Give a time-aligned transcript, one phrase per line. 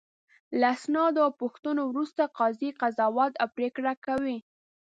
[0.59, 4.37] له اسنادو او پوښتنو وروسته قاضي قضاوت او پرېکړه کوي.